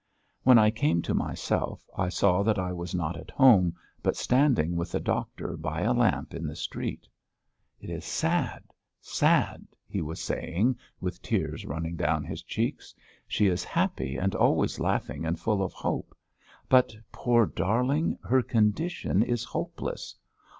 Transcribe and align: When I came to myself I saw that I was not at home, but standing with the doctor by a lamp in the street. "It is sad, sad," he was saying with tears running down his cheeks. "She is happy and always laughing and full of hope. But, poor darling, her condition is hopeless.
When 0.41 0.57
I 0.57 0.71
came 0.71 1.03
to 1.03 1.13
myself 1.13 1.79
I 1.95 2.09
saw 2.09 2.41
that 2.41 2.57
I 2.57 2.73
was 2.73 2.95
not 2.95 3.15
at 3.15 3.29
home, 3.29 3.75
but 4.01 4.17
standing 4.17 4.75
with 4.75 4.91
the 4.91 4.99
doctor 4.99 5.55
by 5.55 5.81
a 5.81 5.93
lamp 5.93 6.33
in 6.33 6.47
the 6.47 6.55
street. 6.55 7.07
"It 7.79 7.91
is 7.91 8.03
sad, 8.03 8.63
sad," 8.99 9.67
he 9.87 10.01
was 10.01 10.19
saying 10.19 10.75
with 10.99 11.21
tears 11.21 11.67
running 11.67 11.97
down 11.97 12.23
his 12.23 12.41
cheeks. 12.41 12.95
"She 13.27 13.45
is 13.45 13.63
happy 13.63 14.17
and 14.17 14.33
always 14.33 14.79
laughing 14.79 15.23
and 15.23 15.39
full 15.39 15.61
of 15.61 15.71
hope. 15.71 16.17
But, 16.67 16.95
poor 17.11 17.45
darling, 17.45 18.17
her 18.23 18.41
condition 18.41 19.21
is 19.21 19.43
hopeless. 19.43 20.15